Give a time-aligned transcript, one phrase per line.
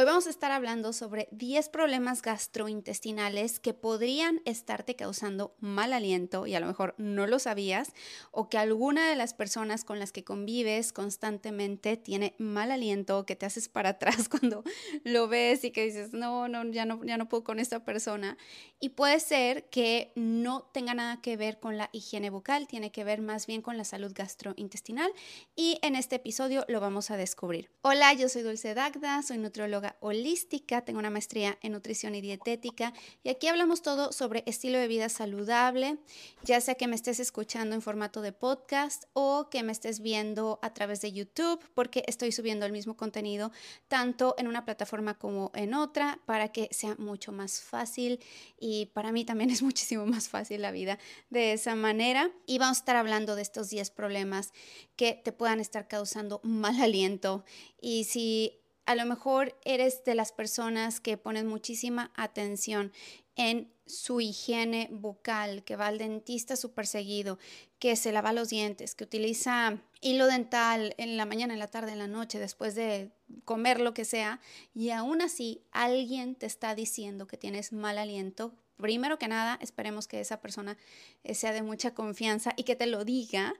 [0.00, 6.46] Hoy vamos a estar hablando sobre 10 problemas gastrointestinales que podrían estarte causando mal aliento
[6.46, 7.94] y a lo mejor no lo sabías
[8.30, 13.34] o que alguna de las personas con las que convives constantemente tiene mal aliento, que
[13.34, 14.62] te haces para atrás cuando
[15.02, 18.38] lo ves y que dices, no, no, ya no, ya no puedo con esta persona.
[18.78, 23.02] Y puede ser que no tenga nada que ver con la higiene bucal, tiene que
[23.02, 25.10] ver más bien con la salud gastrointestinal
[25.56, 27.72] y en este episodio lo vamos a descubrir.
[27.82, 32.92] Hola, yo soy Dulce Dagda, soy nutrióloga holística, tengo una maestría en nutrición y dietética
[33.22, 35.98] y aquí hablamos todo sobre estilo de vida saludable,
[36.42, 40.58] ya sea que me estés escuchando en formato de podcast o que me estés viendo
[40.62, 43.52] a través de YouTube, porque estoy subiendo el mismo contenido
[43.88, 48.20] tanto en una plataforma como en otra para que sea mucho más fácil
[48.58, 50.98] y para mí también es muchísimo más fácil la vida
[51.30, 52.30] de esa manera.
[52.46, 54.52] Y vamos a estar hablando de estos 10 problemas
[54.96, 57.44] que te puedan estar causando mal aliento
[57.80, 62.90] y si a lo mejor eres de las personas que ponen muchísima atención
[63.36, 67.38] en su higiene bucal, que va al dentista súper seguido,
[67.78, 71.92] que se lava los dientes, que utiliza hilo dental en la mañana, en la tarde,
[71.92, 73.10] en la noche, después de
[73.44, 74.40] comer lo que sea,
[74.74, 78.54] y aún así alguien te está diciendo que tienes mal aliento.
[78.78, 80.78] Primero que nada, esperemos que esa persona
[81.24, 83.52] eh, sea de mucha confianza y que te lo diga.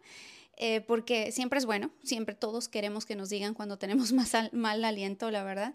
[0.61, 4.85] Eh, porque siempre es bueno, siempre todos queremos que nos digan cuando tenemos más mal
[4.85, 5.75] aliento, la verdad.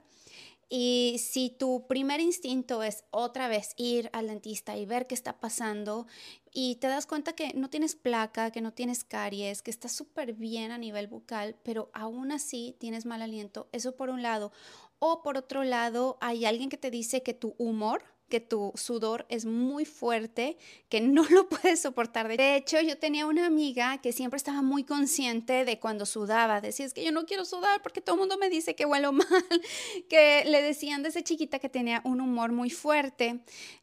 [0.70, 5.40] Y si tu primer instinto es otra vez ir al dentista y ver qué está
[5.40, 6.08] pasando
[6.52, 10.34] y te das cuenta que no tienes placa, que no tienes caries, que está súper
[10.34, 14.52] bien a nivel bucal, pero aún así tienes mal aliento, eso por un lado.
[15.00, 19.28] O por otro lado, hay alguien que te dice que tu humor que tu sudor
[19.30, 20.58] es muy fuerte,
[20.90, 22.28] que no lo puedes soportar.
[22.36, 26.60] De hecho, yo tenía una amiga que siempre estaba muy consciente de cuando sudaba.
[26.60, 29.12] Decía, es que yo no quiero sudar porque todo el mundo me dice que huelo
[29.12, 29.28] mal,
[30.10, 33.42] que le decían desde chiquita que tenía un humor muy fuerte.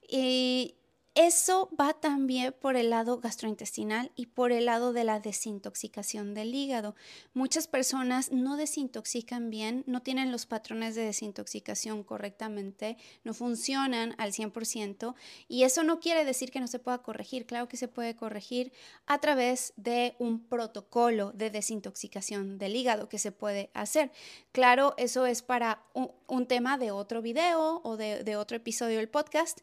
[0.08, 0.79] Y
[1.16, 6.54] eso va también por el lado gastrointestinal y por el lado de la desintoxicación del
[6.54, 6.94] hígado.
[7.34, 14.32] Muchas personas no desintoxican bien, no tienen los patrones de desintoxicación correctamente, no funcionan al
[14.32, 15.14] 100%
[15.48, 17.44] y eso no quiere decir que no se pueda corregir.
[17.44, 18.72] Claro que se puede corregir
[19.06, 24.12] a través de un protocolo de desintoxicación del hígado que se puede hacer.
[24.52, 29.08] Claro, eso es para un, tema de otro video o de, de otro episodio del
[29.08, 29.60] podcast,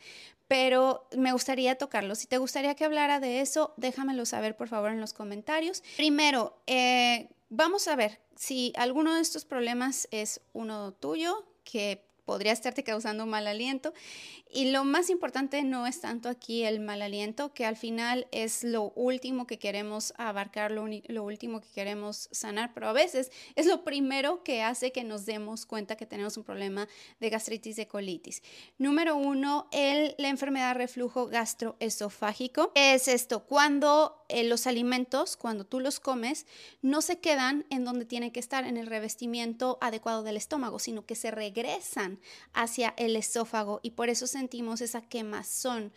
[0.48, 2.16] pero me gustaría tocarlo.
[2.16, 5.84] Si te gustaría que hablara de eso, déjamelo saber por favor en los comentarios.
[5.98, 12.52] Primero, eh, vamos a ver si alguno de estos problemas es uno tuyo, que podría
[12.52, 13.94] estarte causando mal aliento.
[14.52, 18.64] Y lo más importante no es tanto aquí el mal aliento, que al final es
[18.64, 20.84] lo último que queremos abarcar, lo,
[21.24, 25.66] último que queremos sanar, pero a veces es lo primero que hace que nos demos
[25.66, 26.88] cuenta que tenemos un problema
[27.20, 28.44] de gastritis de colitis.
[28.78, 32.72] Número uno, el, la enfermedad reflujo gastroesofágico.
[32.76, 36.46] Es esto, cuando eh, los alimentos, cuando tú los comes,
[36.82, 41.06] no se quedan en donde tienen que estar, en el revestimiento adecuado del estómago, sino
[41.06, 42.20] que se regresan
[42.54, 45.92] hacia el esófago y por eso se sentimos esa quemazón.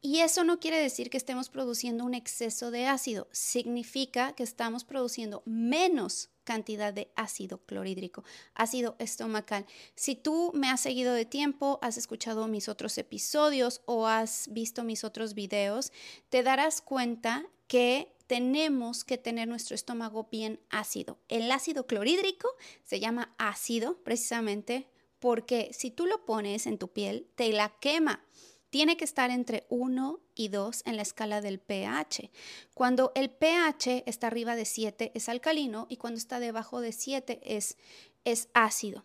[0.00, 4.84] Y eso no quiere decir que estemos produciendo un exceso de ácido, significa que estamos
[4.84, 8.24] produciendo menos cantidad de ácido clorhídrico,
[8.54, 9.66] ácido estomacal.
[9.94, 14.82] Si tú me has seguido de tiempo, has escuchado mis otros episodios o has visto
[14.82, 15.92] mis otros videos,
[16.28, 21.20] te darás cuenta que tenemos que tener nuestro estómago bien ácido.
[21.28, 22.48] El ácido clorhídrico
[22.82, 28.24] se llama ácido precisamente porque si tú lo pones en tu piel, te la quema.
[28.70, 32.32] Tiene que estar entre 1 y 2 en la escala del pH.
[32.74, 37.40] Cuando el pH está arriba de 7 es alcalino y cuando está debajo de 7
[37.44, 37.76] es,
[38.24, 39.04] es ácido.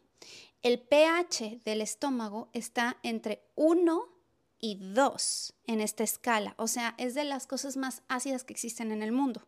[0.63, 4.14] El pH del estómago está entre 1
[4.65, 8.91] y 2 en esta escala, o sea, es de las cosas más ácidas que existen
[8.91, 9.47] en el mundo.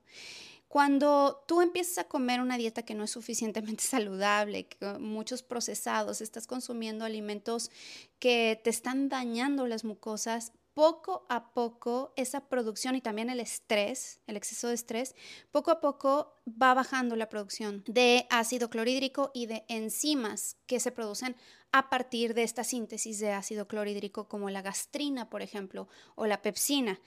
[0.68, 4.68] Cuando tú empiezas a comer una dieta que no es suficientemente saludable,
[5.00, 7.72] muchos procesados, estás consumiendo alimentos
[8.19, 14.21] que te están dañando las mucosas, poco a poco esa producción y también el estrés,
[14.27, 15.15] el exceso de estrés,
[15.50, 20.91] poco a poco va bajando la producción de ácido clorhídrico y de enzimas que se
[20.91, 21.35] producen
[21.71, 26.44] a partir de esta síntesis de ácido clorhídrico como la gastrina, por ejemplo, o la
[26.44, 27.01] pepsina.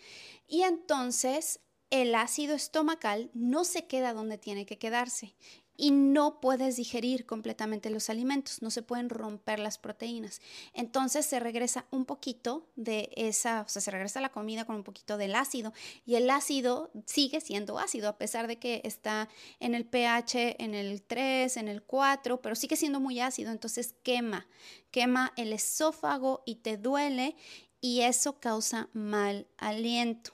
[0.48, 5.36] Y entonces el ácido estomacal no se queda donde tiene que quedarse
[5.80, 10.42] y no puedes digerir completamente los alimentos, no se pueden romper las proteínas.
[10.74, 14.84] Entonces se regresa un poquito de esa, o sea, se regresa la comida con un
[14.84, 15.72] poquito del ácido
[16.04, 20.74] y el ácido sigue siendo ácido a pesar de que está en el pH en
[20.74, 24.46] el 3, en el 4, pero sigue siendo muy ácido, entonces quema,
[24.90, 27.36] quema el esófago y te duele
[27.80, 30.32] y eso causa mal aliento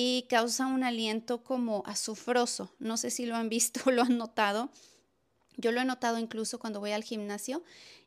[0.00, 2.72] y causa un aliento como azufroso.
[2.78, 4.70] No sé si lo han visto o lo han notado.
[5.56, 7.64] Yo lo he notado incluso cuando voy al gimnasio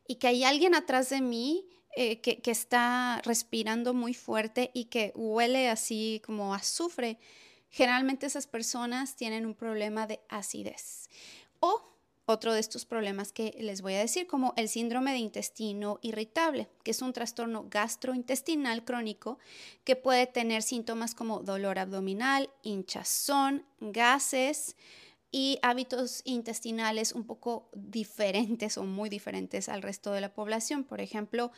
[0.08, 4.86] y que hay alguien atrás de mí eh, que, que, está respirando muy fuerte y
[4.86, 7.18] que huele así como azufre.
[7.68, 11.10] Generalmente esas personas tienen un problema de acidez.
[11.60, 11.91] O
[12.26, 16.68] otro de estos problemas que les voy a decir, como el síndrome de intestino irritable,
[16.84, 19.38] que es un trastorno gastrointestinal crónico
[19.84, 24.76] que puede tener síntomas como dolor abdominal, hinchazón, gases
[25.32, 30.84] y hábitos intestinales un poco diferentes o muy diferentes al resto de la población.
[30.84, 31.50] Por ejemplo,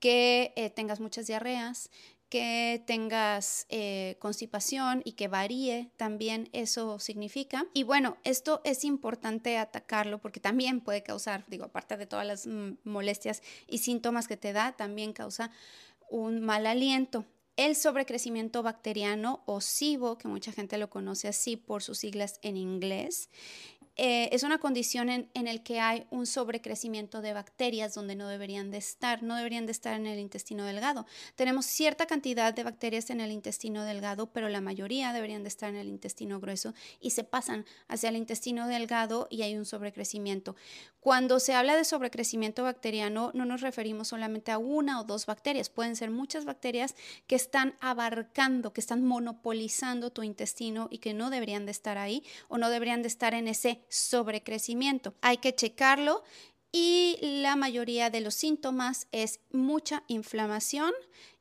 [0.00, 1.90] que eh, tengas muchas diarreas,
[2.28, 7.66] que tengas eh, constipación y que varíe, también eso significa.
[7.72, 12.46] Y bueno, esto es importante atacarlo porque también puede causar, digo, aparte de todas las
[12.46, 15.52] mm, molestias y síntomas que te da, también causa
[16.08, 17.26] un mal aliento.
[17.56, 22.56] El sobrecrecimiento bacteriano o SIBO, que mucha gente lo conoce así por sus siglas en
[22.56, 23.28] inglés,
[23.96, 28.28] eh, es una condición en, en el que hay un sobrecrecimiento de bacterias donde no
[28.28, 31.06] deberían de estar, no deberían de estar en el intestino delgado.
[31.36, 35.70] Tenemos cierta cantidad de bacterias en el intestino delgado, pero la mayoría deberían de estar
[35.70, 40.56] en el intestino grueso y se pasan hacia el intestino delgado y hay un sobrecrecimiento.
[41.00, 45.70] Cuando se habla de sobrecrecimiento bacteriano, no nos referimos solamente a una o dos bacterias,
[45.70, 46.94] pueden ser muchas bacterias
[47.26, 52.22] que están abarcando, que están monopolizando tu intestino y que no deberían de estar ahí
[52.48, 55.14] o no deberían de estar en ese sobrecrecimiento.
[55.20, 56.22] Hay que checarlo
[56.72, 60.92] y la mayoría de los síntomas es mucha inflamación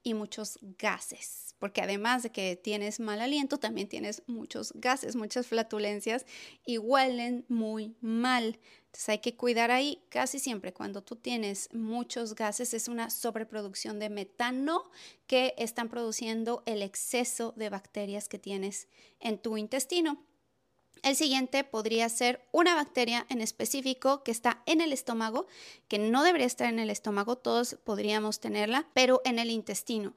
[0.01, 5.45] y muchos gases, porque además de que tienes mal aliento, también tienes muchos gases, muchas
[5.45, 6.25] flatulencias
[6.65, 8.59] y huelen muy mal.
[8.85, 13.99] Entonces hay que cuidar ahí casi siempre cuando tú tienes muchos gases es una sobreproducción
[13.99, 14.89] de metano
[15.27, 18.87] que están produciendo el exceso de bacterias que tienes
[19.19, 20.25] en tu intestino.
[21.03, 25.47] El siguiente podría ser una bacteria en específico que está en el estómago,
[25.87, 30.13] que no debería estar en el estómago, todos podríamos tenerla, pero en el intestino.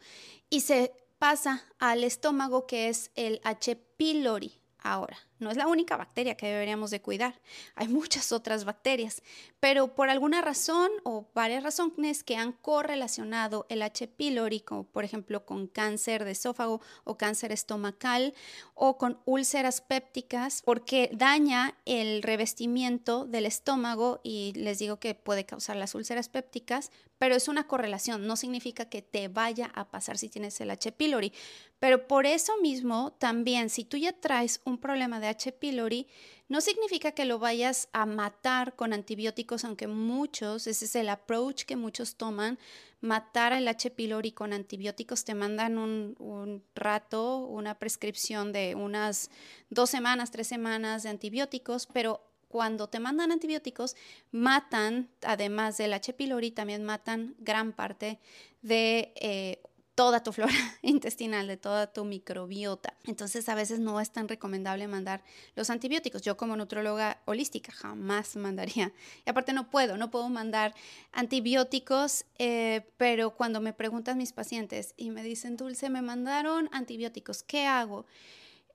[0.50, 3.76] Y se pasa al estómago que es el H.
[3.96, 4.58] pylori.
[4.78, 7.40] Ahora, no es la única bacteria que deberíamos de cuidar.
[7.74, 9.22] Hay muchas otras bacterias,
[9.60, 14.08] pero por alguna razón o varias razones que han correlacionado el H.
[14.08, 18.34] pylori, por ejemplo con cáncer de esófago o cáncer estomacal
[18.74, 25.44] o con úlceras pépticas, porque daña el revestimiento del estómago y les digo que puede
[25.44, 30.18] causar las úlceras pépticas, pero es una correlación, no significa que te vaya a pasar
[30.18, 30.90] si tienes el H.
[30.92, 31.32] pylori.
[31.78, 35.52] Pero por eso mismo, también, si tú ya traes un problema de H.
[35.52, 36.06] pylori,
[36.48, 41.64] no significa que lo vayas a matar con antibióticos, aunque muchos, ese es el approach
[41.64, 42.58] que muchos toman,
[43.00, 43.90] matar el H.
[43.90, 49.30] pylori con antibióticos, te mandan un, un rato, una prescripción de unas
[49.70, 53.96] dos semanas, tres semanas de antibióticos, pero cuando te mandan antibióticos,
[54.30, 56.12] matan, además del H.
[56.12, 58.20] pylori, también matan gran parte
[58.60, 59.62] de eh,
[59.94, 60.52] toda tu flora
[60.82, 62.96] intestinal, de toda tu microbiota.
[63.04, 65.22] Entonces a veces no es tan recomendable mandar
[65.54, 66.22] los antibióticos.
[66.22, 68.92] Yo como nutróloga holística jamás mandaría.
[69.26, 70.74] Y aparte no puedo, no puedo mandar
[71.12, 77.42] antibióticos, eh, pero cuando me preguntan mis pacientes y me dicen, Dulce, me mandaron antibióticos,
[77.42, 78.06] ¿qué hago?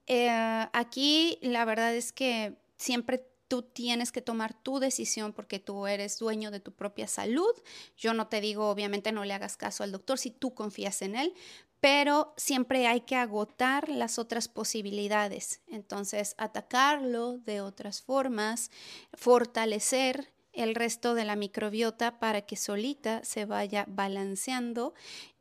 [0.07, 0.29] Eh,
[0.71, 6.19] aquí la verdad es que siempre tú tienes que tomar tu decisión porque tú eres
[6.19, 7.53] dueño de tu propia salud.
[7.97, 11.15] Yo no te digo, obviamente, no le hagas caso al doctor si tú confías en
[11.15, 11.33] él,
[11.79, 15.61] pero siempre hay que agotar las otras posibilidades.
[15.67, 18.71] Entonces, atacarlo de otras formas,
[19.13, 24.93] fortalecer el resto de la microbiota para que solita se vaya balanceando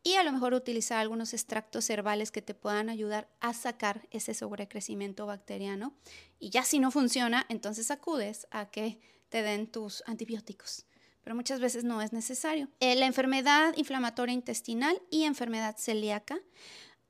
[0.02, 4.34] y a lo mejor utilizar algunos extractos herbales que te puedan ayudar a sacar ese
[4.34, 5.94] sobrecrecimiento bacteriano.
[6.38, 10.86] Y ya si no funciona, entonces acudes a que te den tus antibióticos.
[11.24, 12.68] Pero muchas veces no es necesario.
[12.78, 16.38] Eh, la enfermedad inflamatoria intestinal y enfermedad celíaca,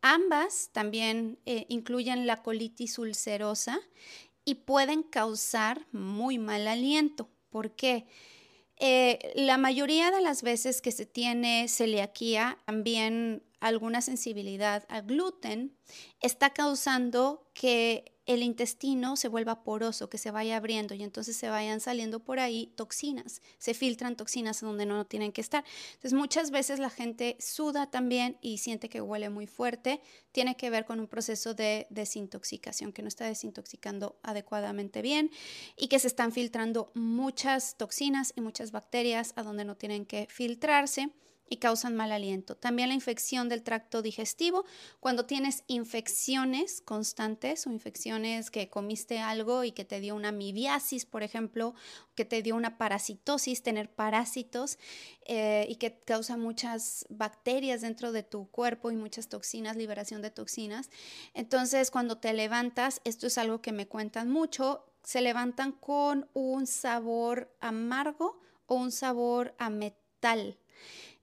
[0.01, 3.79] ambas también eh, incluyen la colitis ulcerosa
[4.47, 7.29] y pueden causar muy mal aliento.
[7.57, 8.05] ¿Por qué?
[8.79, 15.77] Eh, la mayoría de las veces que se tiene celiaquía también alguna sensibilidad al gluten,
[16.21, 21.49] está causando que el intestino se vuelva poroso, que se vaya abriendo y entonces se
[21.49, 25.65] vayan saliendo por ahí toxinas, se filtran toxinas donde no tienen que estar.
[25.95, 30.01] Entonces muchas veces la gente suda también y siente que huele muy fuerte,
[30.33, 35.31] tiene que ver con un proceso de desintoxicación, que no está desintoxicando adecuadamente bien
[35.77, 40.27] y que se están filtrando muchas toxinas y muchas bacterias a donde no tienen que
[40.29, 41.13] filtrarse
[41.49, 42.57] y causan mal aliento.
[42.57, 44.65] También la infección del tracto digestivo,
[45.01, 51.07] cuando tienes infecciones constantes o infecciones que comiste algo y que te dio una amibiasis,
[51.07, 51.75] por ejemplo,
[52.15, 54.79] que te dio una parasitosis, tener parásitos
[55.27, 60.31] eh, y que causa muchas bacterias dentro de tu cuerpo y muchas toxinas, liberación de
[60.31, 60.91] toxinas.
[61.35, 66.67] Entonces, cuando te levantas, esto es algo que me cuentan mucho, se levantan con un
[66.67, 70.59] sabor amargo o un sabor a metal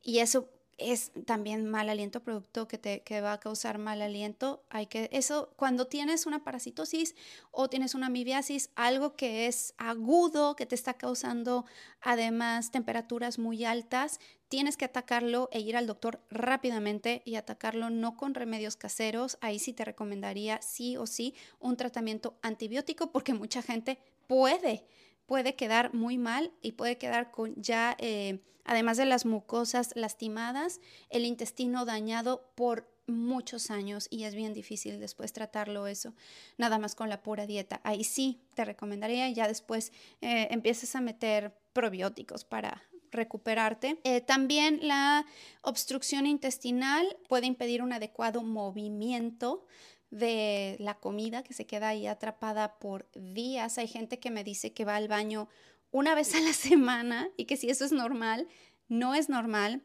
[0.04, 4.64] y eso es también mal aliento, producto que te que va a causar mal aliento.
[4.70, 7.16] Hay que eso cuando tienes una parasitosis
[7.52, 11.66] o tienes una amibiasis, algo que es agudo, que te está causando
[12.02, 14.20] además temperaturas muy altas,
[14.50, 19.38] tienes que atacarlo e ir al doctor rápidamente y atacarlo no con remedios caseros.
[19.42, 24.86] Ahí sí te recomendaría sí o sí un tratamiento antibiótico porque mucha gente puede
[25.34, 30.80] puede quedar muy mal y puede quedar con ya, eh, además de las mucosas lastimadas,
[31.10, 36.14] el intestino dañado por muchos años y es bien difícil después tratarlo eso,
[36.60, 37.82] nada más con la pura dieta.
[37.84, 44.00] Ahí sí te recomendaría ya después eh, empieces a meter probióticos para recuperarte.
[44.04, 45.26] Eh, también la
[45.64, 49.66] obstrucción intestinal puede impedir un adecuado movimiento
[50.14, 53.80] de la comida que se queda ahí atrapada por días.
[53.80, 55.50] Hay gente que me dice que va al baño
[55.92, 58.48] una vez a la semana y que si eso es normal,
[58.88, 59.82] no es normal.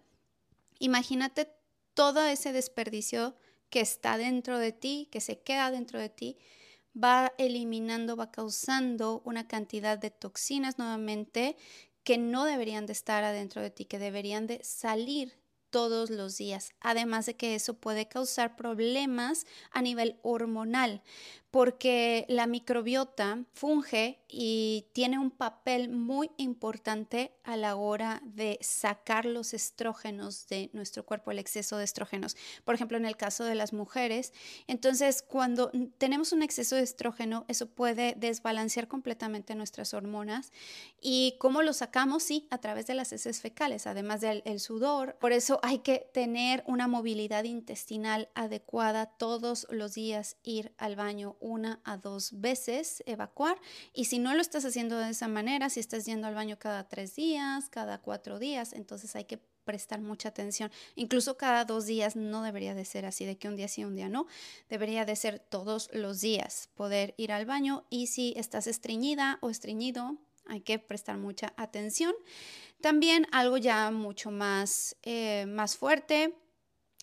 [0.79, 1.51] Imagínate
[1.95, 3.37] todo ese desperdicio
[3.71, 6.37] que está dentro de ti, que se queda dentro de ti,
[6.95, 11.57] va eliminando, va causando una cantidad de toxinas nuevamente
[12.05, 15.39] que no deberían de estar adentro de ti, que deberían de salir
[15.71, 16.73] todos los días.
[16.81, 21.03] Además de que eso puede causar problemas a nivel hormonal,
[21.51, 29.25] porque la microbiota funge y tiene un papel muy importante a la hora de sacar
[29.25, 32.37] los estrógenos de nuestro cuerpo, el exceso de estrógenos.
[32.65, 34.35] Por ejemplo, en el caso de las mujeres,
[34.67, 40.53] entonces cuando tenemos un exceso de estrógeno, eso puede desbalancear completamente nuestras hormonas.
[41.01, 42.23] ¿Y cómo lo sacamos?
[42.23, 45.17] Sí, a través de las heces fecales, además del sudor.
[45.19, 51.37] Por eso hay que tener una movilidad intestinal adecuada todos los días, ir al baño
[51.49, 53.59] una a dos veces, evacuar.
[53.93, 56.89] Y si no lo estás haciendo de esa manera, si estás yendo al baño cada
[56.89, 60.71] tres días, cada cuatro días, entonces hay que prestar mucha atención.
[60.95, 63.97] Incluso cada dos días no debería de ser así, de que un día sí, un
[63.97, 64.27] día no.
[64.71, 69.51] Debería de ser todos los días poder ir al baño y si estás estreñida o
[69.51, 72.15] estreñido, hay que prestar mucha atención.
[72.81, 76.35] También algo ya mucho más, eh, más fuerte,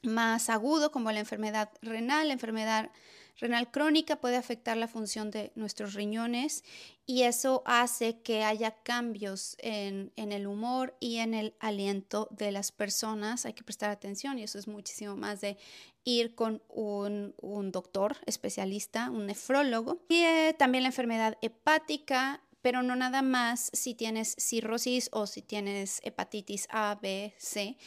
[0.01, 2.91] más agudo, como la enfermedad renal, la enfermedad
[3.37, 6.63] renal crónica puede afectar la función de nuestros riñones
[7.05, 12.71] y eso hace que haya cambios en, el humor y en el aliento de las
[12.71, 13.45] personas.
[13.45, 15.57] Hay que prestar atención y eso es muchísimo más de
[16.03, 17.33] ir con un,
[17.71, 19.99] doctor especialista, un nefrólogo.
[20.09, 25.41] Y eh, también la enfermedad hepática, pero no nada más si tienes cirrosis o si
[25.41, 27.77] tienes hepatitis A, B, C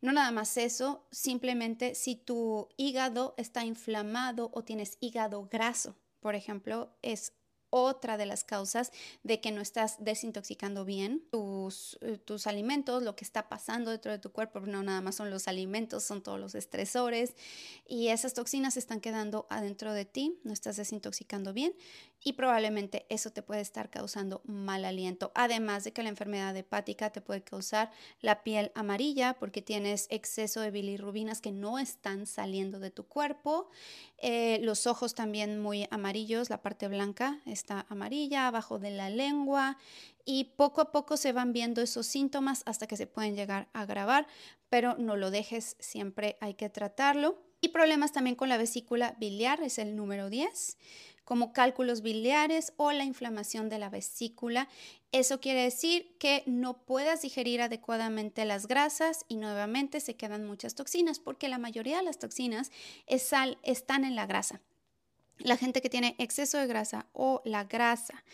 [0.00, 6.34] no nada más eso, simplemente si tu hígado está inflamado o tienes hígado graso, por
[6.34, 7.32] ejemplo, es
[7.70, 13.16] otra de las causas de que no estás desintoxicando bien tus, eh, tus, alimentos, lo
[13.16, 16.40] que está pasando dentro de tu cuerpo, no nada más son los alimentos, son todos
[16.40, 17.34] los estresores
[17.86, 21.74] y esas toxinas están quedando adentro de ti, no estás desintoxicando bien
[22.22, 25.30] y probablemente eso te puede estar causando mal aliento.
[25.34, 30.60] Además de que la enfermedad hepática te puede causar la piel amarilla porque tienes exceso
[30.60, 33.68] de bilirrubinas que no están saliendo de tu cuerpo,
[34.18, 39.76] eh, los ojos también muy amarillos, la parte blanca está amarilla, abajo de la lengua
[40.24, 43.82] y poco a poco se van viendo esos síntomas hasta que se pueden llegar a
[43.82, 44.26] agravar,
[44.68, 47.42] pero no lo dejes, siempre hay que tratarlo.
[47.60, 50.76] Y problemas también con la vesícula biliar, es el número 10
[51.28, 54.66] como cálculos biliares o la inflamación de la vesícula.
[55.12, 60.74] Eso quiere decir que no puedas digerir adecuadamente las grasas y nuevamente se quedan muchas
[60.74, 62.70] toxinas porque la mayoría de las toxinas
[63.06, 64.62] están en la grasa.
[65.38, 68.24] La gente que tiene exceso de grasa o la grasa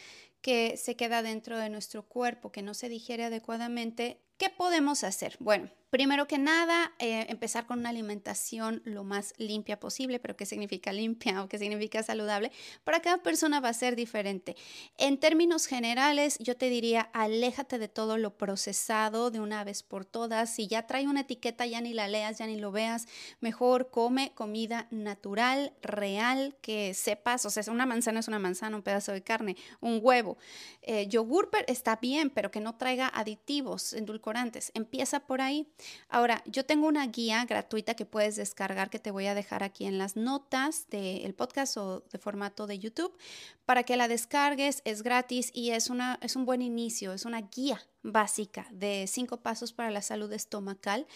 [0.40, 5.36] que se queda dentro de nuestro cuerpo, que no se digiere adecuadamente, ¿qué podemos hacer?
[5.40, 10.44] Bueno, Primero que nada, eh, empezar con una alimentación lo más limpia posible, pero ¿qué
[10.44, 12.50] significa limpia o qué significa saludable?
[12.82, 14.56] Para cada persona va a ser diferente.
[14.98, 20.04] En términos generales, yo te diría, aléjate de todo lo procesado de una vez por
[20.04, 20.52] todas.
[20.52, 23.06] Si ya trae una etiqueta, ya ni la leas, ya ni lo veas.
[23.38, 28.82] Mejor come comida natural, real, que sepas, o sea, una manzana es una manzana, un
[28.82, 30.38] pedazo de carne, un huevo.
[30.82, 34.72] Eh, yogur está bien, pero que no traiga aditivos, endulcorantes.
[34.74, 35.68] Empieza por ahí.
[36.08, 39.86] Ahora, yo tengo una guía gratuita que puedes descargar que te voy a dejar aquí
[39.86, 43.16] en las notas del podcast o de formato de YouTube
[43.64, 44.82] para que la descargues.
[44.84, 49.38] Es gratis y es, una, es un buen inicio, es una guía básica de cinco
[49.38, 51.06] pasos para la salud estomacal.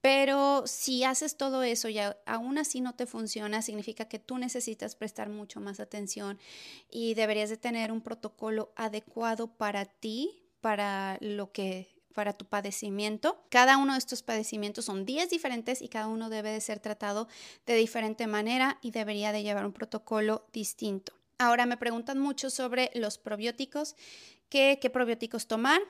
[0.00, 4.96] Pero si haces todo eso y aún así no te funciona, significa que tú necesitas
[4.96, 6.38] prestar mucho más atención
[6.90, 13.44] y deberías de tener un protocolo adecuado para ti, para lo que para tu padecimiento.
[13.50, 17.28] Cada uno de estos padecimientos son 10 diferentes y cada uno debe de ser tratado
[17.66, 21.12] de diferente manera y debería de llevar un protocolo distinto.
[21.38, 23.96] Ahora me preguntan mucho sobre los probióticos,
[24.48, 25.82] qué, qué probióticos tomar,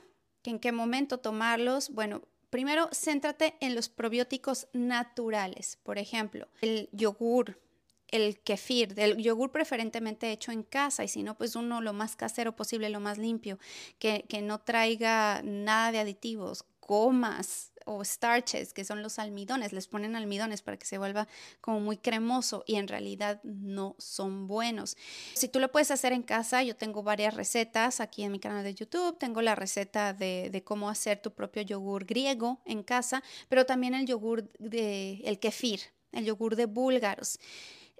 [0.42, 1.90] en qué momento tomarlos.
[1.90, 7.60] Bueno, primero céntrate en los probióticos naturales, por ejemplo, el yogur,
[8.08, 12.16] el kefir, del yogur preferentemente hecho en casa y si no, pues uno lo más
[12.16, 13.58] casero posible, lo más limpio,
[13.98, 19.88] que, que no traiga nada de aditivos, gomas o starches, que son los almidones, les
[19.88, 21.28] ponen almidones para que se vuelva
[21.60, 24.96] como muy cremoso y en realidad no son buenos.
[25.34, 28.64] Si tú lo puedes hacer en casa, yo tengo varias recetas aquí en mi canal
[28.64, 33.22] de YouTube, tengo la receta de, de cómo hacer tu propio yogur griego en casa,
[33.48, 35.80] pero también el yogur de el kefir,
[36.12, 37.38] el yogur de búlgaros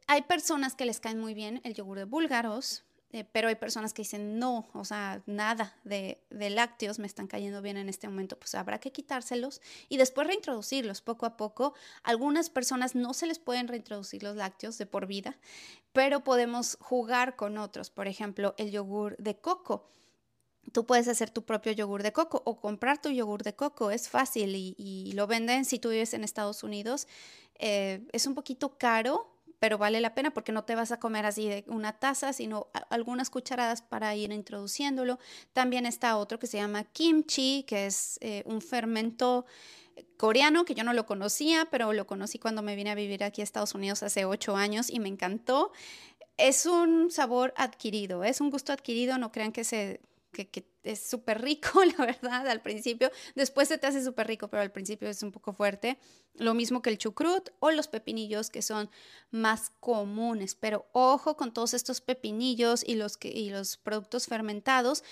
[0.06, 2.84] hay personas que les caen muy bien el yogur de búlgaros,
[3.14, 7.62] eh, pero hay personas que dicen, no, o sea, nada de, lácteos me están cayendo
[7.62, 11.75] bien en este momento, pues habrá que quitárselos y después reintroducirlos poco a poco.
[12.02, 15.38] Algunas personas no se les pueden reintroducir los lácteos de por vida,
[15.92, 19.88] pero podemos jugar con otros, por ejemplo, el yogur de coco.
[20.73, 24.08] Tú puedes hacer tu propio yogur de coco o comprar tu yogur de coco, es
[24.08, 27.06] fácil y, lo venden si tú vives en Estados Unidos.
[27.61, 29.34] Eh, es un poquito caro,
[29.64, 32.66] pero vale la pena porque no te vas a comer así de una taza, sino
[32.90, 35.18] algunas cucharadas para ir introduciéndolo.
[35.54, 39.47] También está otro que se llama kimchi, que es eh, un fermento
[40.18, 43.40] coreano que yo no lo conocía, pero lo conocí cuando me vine a vivir aquí
[43.40, 45.73] a Estados Unidos hace ocho años y me encantó.
[46.36, 50.02] Es un sabor adquirido, es un gusto adquirido, no crean que se
[50.34, 53.10] que, es súper rico, la verdad, al principio.
[53.34, 55.99] Después se te hace súper rico, pero al principio es un poco fuerte.
[56.34, 58.90] Lo mismo que el chucrut o los pepinillos que son
[59.30, 60.54] más comunes.
[60.54, 65.04] Pero ojo con todos estos pepinillos y los, que, y los productos fermentados,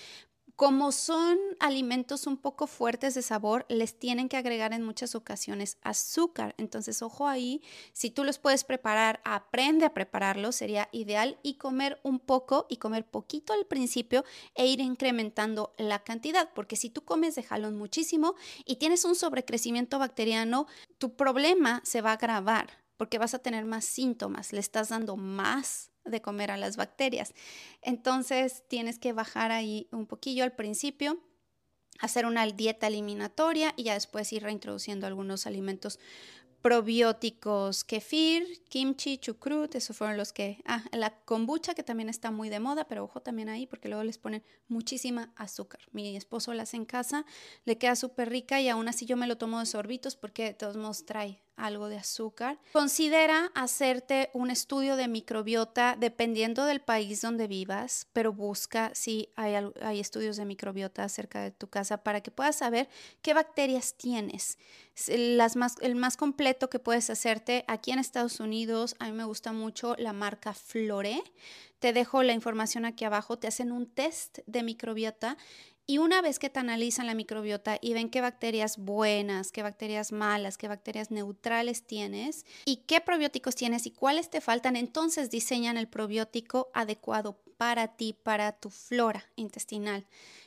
[0.55, 5.77] como son alimentos un poco fuertes de sabor, les tienen que agregar en muchas ocasiones
[5.81, 6.53] azúcar.
[6.57, 7.61] Entonces, ojo ahí,
[7.91, 12.77] si tú los puedes preparar, aprende a prepararlos, sería ideal y comer un poco y
[12.77, 17.77] comer poquito al principio e ir incrementando la cantidad, porque si tú comes de jalón
[17.77, 18.35] muchísimo
[18.65, 23.65] y tienes un sobrecrecimiento bacteriano, tu problema se va a agravar porque vas a tener
[23.65, 27.33] más síntomas, le estás dando más de comer a las bacterias.
[27.81, 31.19] Entonces tienes que bajar ahí un poquillo al principio,
[31.99, 35.99] hacer una dieta eliminatoria y ya después ir reintroduciendo algunos alimentos
[36.63, 40.63] probióticos, kefir, kimchi, chucrut, esos fueron los que...
[40.65, 44.05] Ah, la kombucha que también está muy de moda, pero ojo también ahí porque luego
[44.05, 45.81] les ponen muchísima azúcar.
[45.91, 47.25] Mi esposo la hace en casa,
[47.65, 50.53] le queda súper rica y aún así yo me lo tomo de sorbitos porque de
[50.53, 52.59] todos modos trae algo de azúcar.
[52.71, 59.55] Considera hacerte un estudio de microbiota dependiendo del país donde vivas, pero busca si hay,
[59.81, 62.89] hay, estudios de microbiota cerca de tu casa para que puedas saber
[63.21, 64.57] qué bacterias tienes.
[65.07, 69.23] Las más, el más completo que puedes hacerte aquí en Estados Unidos, a mí me
[69.23, 71.21] gusta mucho la marca Flore.
[71.79, 75.37] Te dejo la información aquí abajo, te hacen un test de microbiota
[75.85, 80.11] y una vez que te analizan la microbiota y ven qué bacterias buenas, qué bacterias
[80.11, 85.77] malas, qué bacterias neutrales tienes y qué probióticos tienes y cuáles te faltan, entonces diseñan
[85.77, 90.05] el probiótico adecuado para ti, para tu flora intestinal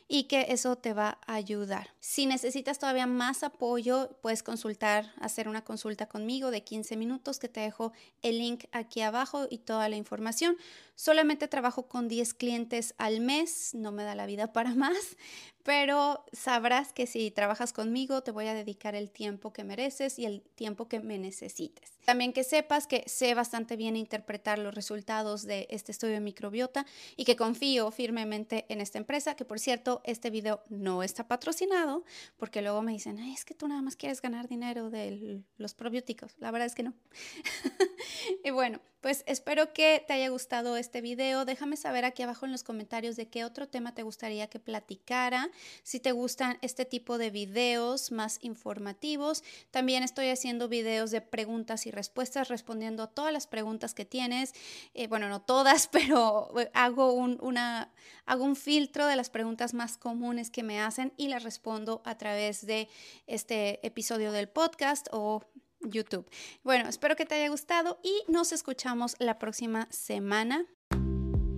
[0.09, 1.90] y que eso te va a ayudar.
[2.01, 7.49] Si necesitas todavía más apoyo, puedes consultar, hacer una consulta conmigo de 15 minutos que
[7.49, 7.92] te dejo
[8.23, 10.57] el link aquí abajo y toda la información.
[10.95, 15.16] Solamente trabajo con 10 clientes al mes, no me da la vida para más,
[15.64, 20.25] pero sabrás que si trabajas conmigo te voy a dedicar el tiempo que mereces y
[20.25, 21.92] el tiempo que me necesites.
[22.05, 26.87] También que sepas que sé bastante bien interpretar los resultados de este estudio de microbiota
[27.16, 32.04] y que confío firmemente en esta empresa, que por cierto, este video no está patrocinado,
[32.37, 36.37] porque luego me dicen, es que tú nada más quieres ganar dinero de los probióticos.
[36.38, 36.94] La verdad es que no.
[38.44, 41.45] y bueno, pues espero que te haya gustado este video.
[41.45, 45.49] Déjame saber aquí abajo en los comentarios de qué otro tema te gustaría que platicara.
[45.85, 49.45] Si te gustan este tipo de videos más informativos.
[49.71, 54.55] También estoy haciendo videos de preguntas y respuestas, respondiendo a todas las preguntas que tienes.
[54.92, 57.92] Eh, bueno, no todas, pero eh, hago un, una,
[58.25, 62.19] hago un filtro de las preguntas más comunes que me hacen y las respondo a
[62.19, 62.88] través de
[63.29, 65.45] este episodio del podcast o
[65.90, 66.29] YouTube.
[66.62, 70.66] Bueno, espero que te haya gustado y nos escuchamos la próxima semana.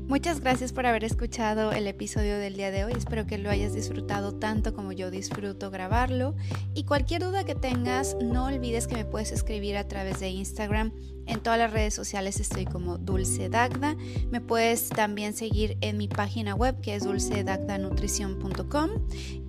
[0.08, 2.94] Muchas gracias por haber escuchado el episodio del día de hoy.
[2.96, 6.34] Espero que lo hayas disfrutado tanto como yo disfruto grabarlo.
[6.72, 10.92] Y cualquier duda que tengas, no olvides que me puedes escribir a través de Instagram.
[11.26, 13.96] En todas las redes sociales estoy como Dulce Dagda.
[14.30, 18.90] Me puedes también seguir en mi página web que es dulcedagdanutrición.com.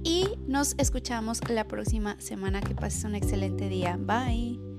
[0.03, 2.59] Y nos escuchamos la próxima semana.
[2.59, 3.97] Que pases un excelente día.
[3.97, 4.78] Bye.